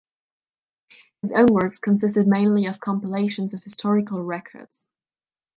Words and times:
His 1.21 1.31
own 1.31 1.45
works 1.45 1.77
consisted 1.77 2.25
mainly 2.27 2.65
of 2.65 2.79
compilations 2.79 3.53
of 3.53 3.61
historical 3.61 4.23
records. 4.23 4.87